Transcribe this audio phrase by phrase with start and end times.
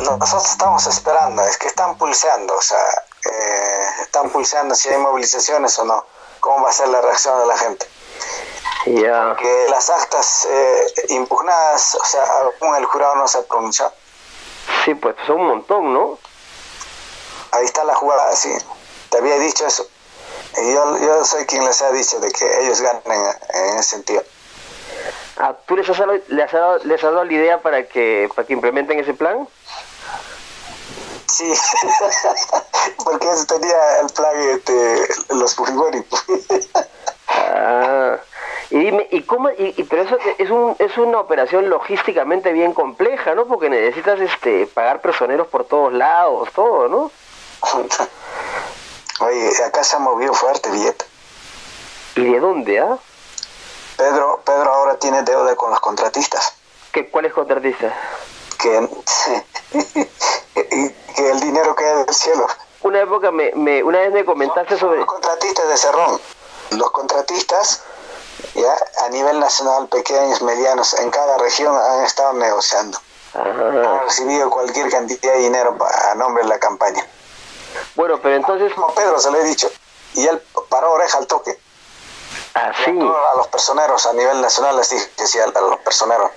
[0.00, 2.78] Nosotros estamos esperando, es que están pulseando, o sea,
[3.24, 6.04] eh, están pulseando si hay movilizaciones o no,
[6.40, 7.86] cómo va a ser la reacción de la gente.
[8.86, 9.36] Ya.
[9.36, 12.24] Que las actas eh, impugnadas, o sea,
[12.60, 13.92] aún el jurado no se ha pronunciado.
[14.84, 16.18] Sí, pues son un montón, ¿no?
[17.52, 18.50] Ahí está la jugada, sí.
[19.10, 19.86] Te había dicho eso.
[20.56, 23.90] Y yo, yo soy quien les ha dicho de que ellos ganen en, en ese
[23.90, 24.22] sentido.
[25.42, 28.28] Ah, ¿Tú les has, dado, les, has dado, les has dado la idea para que,
[28.36, 29.48] para que implementen ese plan?
[31.26, 31.50] Sí,
[33.04, 34.34] porque eso tenía el plan
[34.66, 36.04] de los Fujimori.
[37.28, 38.18] ah,
[38.68, 39.48] y dime, ¿y cómo?
[39.48, 43.46] Y, y, pero eso es, un, es una operación logísticamente bien compleja, ¿no?
[43.46, 47.10] Porque necesitas este pagar personeros por todos lados, todo, ¿no?
[49.20, 51.06] Oye, acá se ha movido fuerte billete.
[52.16, 52.98] ¿Y de dónde, ah?
[54.00, 54.69] Pedro, Pedro
[55.00, 56.54] tiene deuda con los contratistas.
[56.92, 57.92] ¿Qué, ¿Cuáles contratistas?
[58.58, 58.88] Que,
[61.16, 62.46] que el dinero cae del cielo.
[62.82, 66.20] Una época me, me una vez me comentaste sobre los contratistas de Cerrón.
[66.70, 67.82] Los contratistas
[68.54, 72.98] ya a nivel nacional, pequeños, medianos, en cada región han estado negociando.
[73.34, 73.48] Ajá.
[73.48, 75.76] Han recibido cualquier cantidad de dinero
[76.10, 77.06] a nombre de la campaña.
[77.94, 79.70] Bueno, pero entonces Como Pedro se lo he dicho.
[80.14, 81.58] Y él paró oreja al toque.
[82.54, 82.90] Así.
[82.90, 86.30] A los personeros a nivel nacional les dije que sí a, los personeros.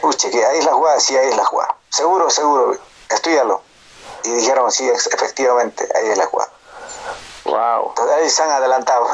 [0.00, 1.76] Puche, que ahí es la jugada, sí, ahí es la jugada.
[1.90, 2.76] Seguro, seguro,
[3.08, 3.62] estudialo.
[4.24, 6.50] Y dijeron, sí, efectivamente, ahí es la jugada.
[7.44, 7.88] Wow.
[7.90, 9.08] Entonces ahí se han adelantado.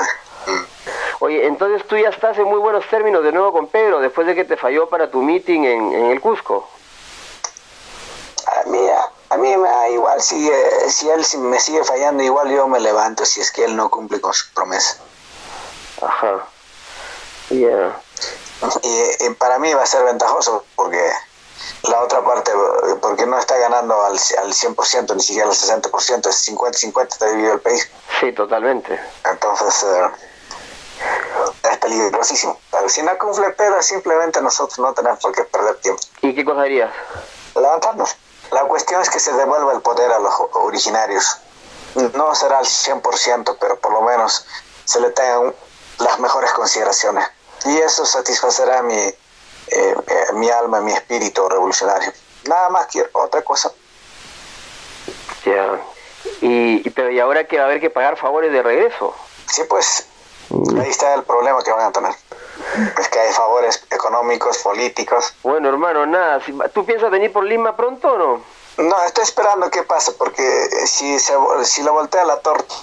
[1.21, 4.35] Oye, entonces tú ya estás en muy buenos términos de nuevo con Pedro después de
[4.35, 6.69] que te falló para tu meeting en, en el Cusco.
[8.47, 8.79] A mí,
[9.31, 12.67] a, mí me da igual, si, eh, si él si me sigue fallando, igual yo
[12.67, 14.99] me levanto si es que él no cumple con su promesa.
[16.03, 16.47] Ajá.
[17.51, 21.13] Y, y para mí va a ser ventajoso porque
[21.85, 22.53] la otra parte,
[23.01, 27.55] porque no está ganando al, al 100%, ni siquiera al 60%, es 50-50 está dividido
[27.55, 27.89] el país.
[28.21, 28.99] Sí, totalmente.
[29.25, 30.11] Entonces eh,
[31.71, 32.59] es peligrosísimo.
[32.71, 36.03] Pero si no cumple Pedro, simplemente nosotros no tenemos por qué perder tiempo.
[36.23, 36.93] ¿Y qué cosa harías?
[37.55, 38.17] Levantarnos.
[38.51, 41.39] La cuestión es que se devuelva el poder a los originarios.
[42.15, 44.47] No será al 100%, pero por lo menos
[44.85, 45.55] se le tengan
[45.99, 47.27] las mejores consideraciones.
[47.65, 49.15] Y eso satisfacerá mi, eh,
[49.69, 49.95] eh,
[50.35, 52.13] mi alma, mi espíritu revolucionario.
[52.45, 53.73] Nada más quiero, otra cosa.
[55.45, 55.81] Ya.
[56.41, 59.15] Y, y- pero y ahora que va a haber que pagar favores de regreso.
[59.51, 60.07] Sí, pues
[60.81, 62.13] ahí está el problema que van a tener.
[62.99, 65.33] Es que hay favores económicos, políticos.
[65.43, 66.41] Bueno, hermano, nada.
[66.45, 68.43] si- ¿Tú piensas venir por Lima pronto o no?
[68.79, 72.75] No, estoy esperando qué pasa, porque eh, si, se, si lo voltea la torta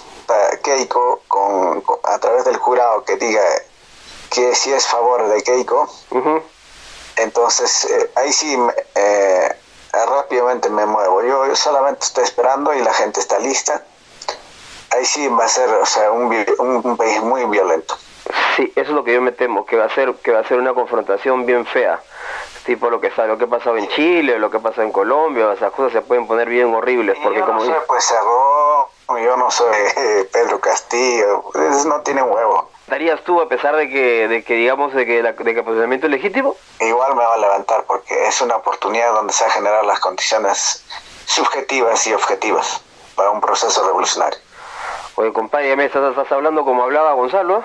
[0.60, 3.42] Keiko con, con- a través del jurado que diga
[4.30, 6.42] que si es favor de Keiko, Ujú.
[7.16, 8.56] entonces eh, ahí sí
[8.94, 9.56] eh,
[9.92, 11.22] rápidamente me muevo.
[11.22, 13.82] Yo, yo solamente estoy esperando y la gente está lista.
[14.90, 16.26] Ahí sí va a ser o sea, un,
[16.58, 17.96] un, un país muy violento.
[18.56, 20.44] Sí, eso es lo que yo me temo, que va a ser que va a
[20.48, 22.00] ser una confrontación bien fea.
[22.64, 24.90] Tipo lo que sabe, lo que ha pasado en Chile, lo que ha pasado en
[24.92, 28.04] Colombia, esas cosas se pueden poner bien horribles Y porque yo como no soy pues
[28.04, 28.65] Cerrón,
[29.08, 29.74] yo no soy
[30.32, 32.70] Pedro Castillo, esos no tienen huevo.
[32.82, 35.64] ¿Estarías tú a pesar de que, de que digamos, de que, la, de que el
[35.64, 36.56] posicionamiento es legítimo?
[36.80, 39.98] igual me va a levantar porque es una oportunidad donde se van a generar las
[39.98, 40.84] condiciones
[41.24, 42.80] subjetivas y objetivas
[43.16, 44.38] para un proceso revolucionario.
[45.16, 47.64] Oye, compadre, me estás, estás hablando como hablaba Gonzalo.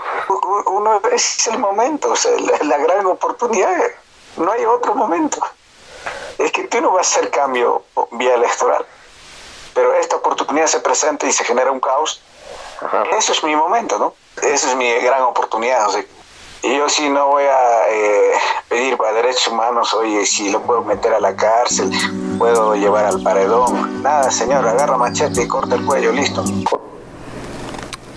[0.68, 3.78] Uno es el momento, o sea, la, la gran oportunidad,
[4.38, 5.40] no hay otro momento.
[6.38, 8.86] Es que tú no vas a hacer cambio vía electoral,
[10.02, 12.22] esta oportunidad se presenta y se genera un caos.
[12.82, 13.04] Ajá.
[13.18, 14.14] Eso es mi momento, ¿no?
[14.42, 15.88] Esa es mi gran oportunidad.
[15.88, 16.04] O sea,
[16.64, 18.34] y yo sí no voy a eh,
[18.70, 21.90] pedir para derechos humanos, oye, si lo puedo meter a la cárcel,
[22.38, 24.04] puedo llevar al paredón.
[24.04, 26.44] Nada, señor, agarra machete y corta el cuello, listo.